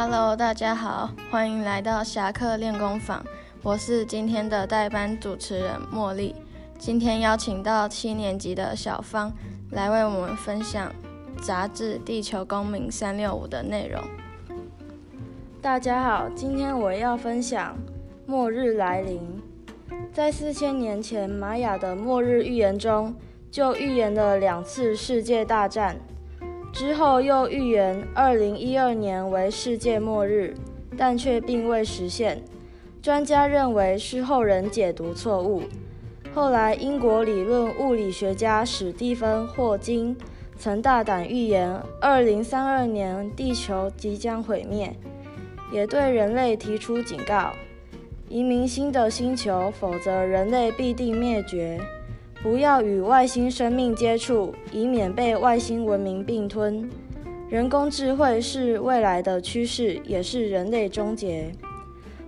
[0.00, 3.20] Hello，大家好，欢迎来到侠客练功坊。
[3.64, 6.36] 我是今天的代班主持人茉莉。
[6.78, 9.32] 今天邀请到七年级的小芳
[9.72, 10.92] 来为我们分享
[11.42, 14.00] 杂志《地球公民三六五》的内容。
[15.60, 17.76] 大家好，今天我要分享
[18.24, 19.20] 末日来临。
[20.12, 23.16] 在四千年前，玛雅的末日预言中，
[23.50, 25.96] 就预言了两次世界大战。
[26.72, 30.54] 之后又预言二零一二年为世界末日，
[30.96, 32.42] 但却并未实现。
[33.02, 35.62] 专家认为是后人解读错误。
[36.34, 40.16] 后来，英国理论物理学家史蒂芬·霍金
[40.56, 44.94] 曾大胆预言二零三二年地球即将毁灭，
[45.72, 47.52] 也对人类提出警告：
[48.28, 51.80] 移民新的星球，否则人类必定灭绝。
[52.42, 56.88] 不要与外星生命接触，以免被外星文明并吞。
[57.50, 61.50] 人工智慧是未来的趋势，也是人类终结。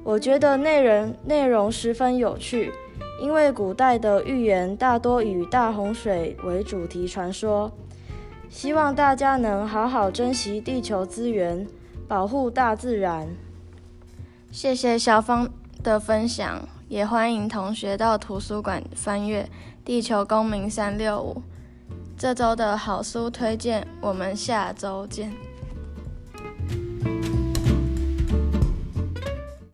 [0.02, 2.72] 我觉得内容内容十分有趣，
[3.20, 7.70] 因为古代的预言大多以大洪水为主题传说。
[8.48, 11.64] 希望大家能好好珍惜地球资源，
[12.08, 13.28] 保护大自然。
[14.50, 15.48] 谢谢小芳
[15.84, 19.48] 的分享，也欢迎同学到图书馆翻阅。
[19.84, 21.40] 地球公民三六五，
[22.18, 25.32] 这周的好书推荐，我们下周见。